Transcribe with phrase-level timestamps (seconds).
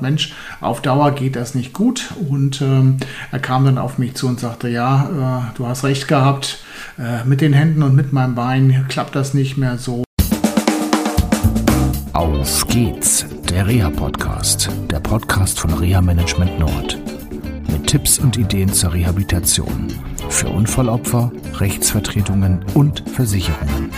[0.00, 2.14] Mensch, auf Dauer geht das nicht gut.
[2.30, 2.98] Und ähm,
[3.32, 6.62] er kam dann auf mich zu und sagte, ja, äh, du hast recht gehabt,
[6.98, 10.04] äh, mit den Händen und mit meinem Bein klappt das nicht mehr so.
[12.12, 16.96] Auf geht's, der Reha-Podcast, der Podcast von Reha Management Nord.
[17.66, 19.88] Mit Tipps und Ideen zur Rehabilitation
[20.28, 23.90] für Unfallopfer, Rechtsvertretungen und Versicherungen.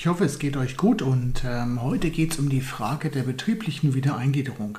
[0.00, 3.22] Ich hoffe, es geht euch gut und ähm, heute geht es um die Frage der
[3.22, 4.78] betrieblichen Wiedereingliederung.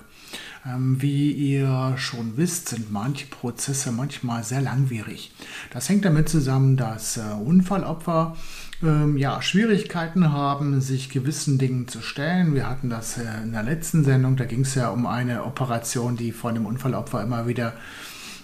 [0.65, 5.31] Ähm, wie ihr schon wisst, sind manche Prozesse manchmal sehr langwierig.
[5.71, 8.35] Das hängt damit zusammen, dass äh, Unfallopfer
[8.81, 12.55] ähm, ja, Schwierigkeiten haben, sich gewissen Dingen zu stellen.
[12.55, 16.17] Wir hatten das äh, in der letzten Sendung, da ging es ja um eine Operation,
[16.17, 17.73] die von dem Unfallopfer immer wieder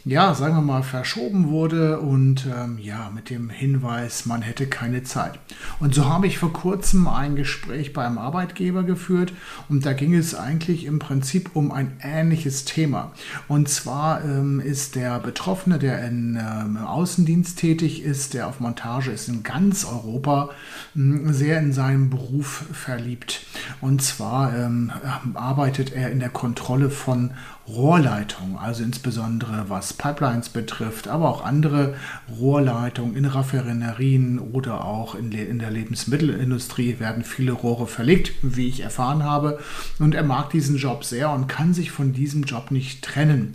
[0.08, 5.04] ja, sagen wir mal, verschoben wurde und ähm, ja, mit dem Hinweis, man hätte keine
[5.04, 5.38] Zeit.
[5.82, 9.34] Und so habe ich vor kurzem ein Gespräch beim Arbeitgeber geführt
[9.68, 13.12] und da ging es eigentlich im Prinzip um ein ähnliches Thema.
[13.50, 18.62] Und zwar ähm, ist der Betroffene, der in, ähm, im Außendienst tätig ist, der auf
[18.62, 20.52] Montage ist in ganz Europa,
[20.96, 23.46] äh, sehr in seinen Beruf verliebt.
[23.82, 24.90] Und zwar ähm,
[25.34, 27.32] arbeitet er in der Kontrolle von
[27.68, 31.96] Rohrleitungen, also insbesondere was Pipelines betrifft, aber auch andere
[32.40, 38.82] Rohrleitungen in Raffinerien oder auch in, in, der Lebensmittelindustrie werden viele Rohre verlegt, wie ich
[38.82, 39.60] erfahren habe.
[40.00, 43.54] Und er mag diesen Job sehr und kann sich von diesem Job nicht trennen.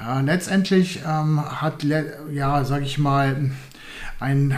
[0.00, 1.84] Äh, letztendlich ähm, hat,
[2.32, 3.50] ja, sage ich mal,
[4.20, 4.56] ein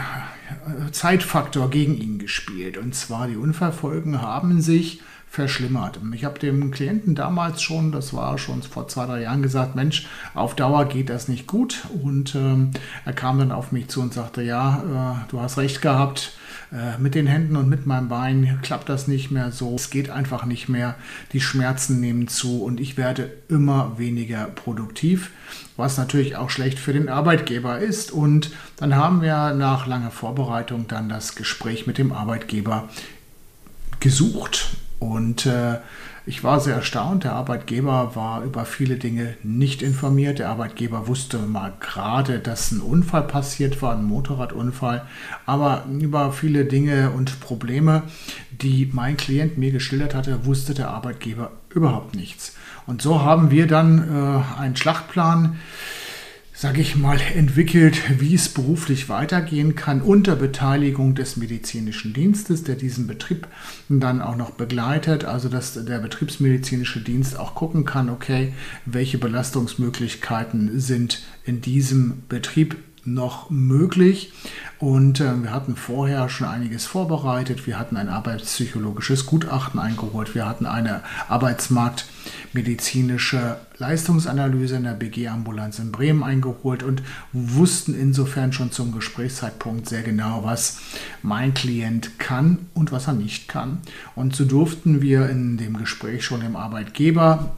[0.91, 2.77] Zeitfaktor gegen ihn gespielt.
[2.77, 5.01] Und zwar die Unfallfolgen haben sich
[5.35, 5.99] verschlimmert.
[6.13, 10.07] Ich habe dem Klienten damals schon, das war schon vor zwei, drei Jahren, gesagt, Mensch,
[10.33, 11.85] auf Dauer geht das nicht gut.
[12.01, 12.71] Und ähm,
[13.03, 16.31] er kam dann auf mich zu und sagte, ja, äh, du hast recht gehabt,
[16.71, 19.75] äh, mit den Händen und mit meinem Bein klappt das nicht mehr so.
[19.75, 20.95] Es geht einfach nicht mehr.
[21.33, 25.31] Die Schmerzen nehmen zu und ich werde immer weniger produktiv,
[25.75, 28.09] was natürlich auch schlecht für den Arbeitgeber ist.
[28.09, 32.87] Und dann haben wir nach langer Vorbereitung dann das Gespräch mit dem Arbeitgeber
[33.99, 35.79] gesucht und äh,
[36.27, 37.23] ich war sehr erstaunt.
[37.23, 40.39] Der Arbeitgeber war über viele Dinge nicht informiert.
[40.39, 45.05] Der Arbeitgeber wusste mal gerade, dass ein Unfall passiert war, ein Motorradunfall.
[45.45, 48.03] Aber über viele Dinge und Probleme,
[48.49, 52.55] die mein Klient mir geschildert hatte, wusste der Arbeitgeber überhaupt nichts.
[52.87, 55.57] Und so haben wir dann äh, einen Schlachtplan
[56.57, 62.75] sage ich mal, entwickelt, wie es beruflich weitergehen kann unter Beteiligung des medizinischen Dienstes, der
[62.75, 63.47] diesen Betrieb
[63.89, 68.53] dann auch noch begleitet, also dass der betriebsmedizinische Dienst auch gucken kann, okay,
[68.85, 74.33] welche Belastungsmöglichkeiten sind in diesem Betrieb noch möglich.
[74.79, 77.65] Und äh, wir hatten vorher schon einiges vorbereitet.
[77.65, 80.35] Wir hatten ein arbeitspsychologisches Gutachten eingeholt.
[80.35, 87.01] Wir hatten eine arbeitsmarktmedizinische Leistungsanalyse in der BG-Ambulanz in Bremen eingeholt und
[87.33, 90.79] wussten insofern schon zum Gesprächszeitpunkt sehr genau, was
[91.21, 93.79] mein Klient kann und was er nicht kann.
[94.15, 97.55] Und so durften wir in dem Gespräch schon dem Arbeitgeber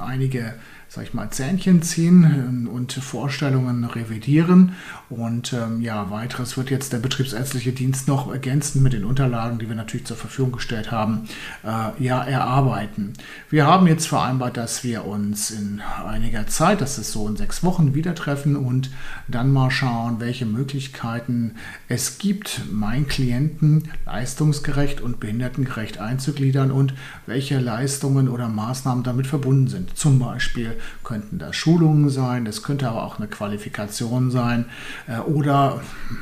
[0.00, 0.54] einige
[0.92, 4.72] sag ich mal, Zähnchen ziehen ähm, und Vorstellungen revidieren.
[5.08, 9.68] Und ähm, ja, weiteres wird jetzt der betriebsärztliche Dienst noch ergänzend mit den Unterlagen, die
[9.68, 11.28] wir natürlich zur Verfügung gestellt haben,
[11.62, 13.12] äh, ja, erarbeiten.
[13.50, 17.62] Wir haben jetzt vereinbart, dass wir uns in einiger Zeit, das ist so in sechs
[17.62, 18.90] Wochen, wieder treffen und
[19.28, 21.54] dann mal schauen, welche Möglichkeiten
[21.86, 26.94] es gibt, meinen Klienten leistungsgerecht und behindertengerecht einzugliedern und
[27.26, 29.96] welche Leistungen oder Maßnahmen damit verbunden sind.
[29.96, 34.66] Zum Beispiel könnten das Schulungen sein, das könnte aber auch eine Qualifikation sein
[35.06, 35.80] äh, oder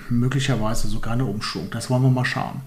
[0.08, 1.70] möglicherweise sogar eine Umschulung.
[1.70, 2.60] Das wollen wir mal schauen.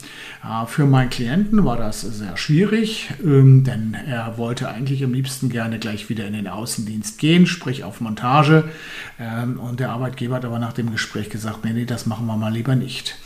[0.44, 5.50] Äh, für meinen Klienten war das sehr schwierig, ähm, denn er wollte eigentlich am liebsten
[5.50, 8.66] gerne gleich wieder in den Außendienst gehen, sprich auf Montage.
[9.20, 12.38] Ähm, und der Arbeitgeber hat aber nach dem Gespräch gesagt, nee, nee, das machen wir
[12.38, 13.18] mal lieber nicht.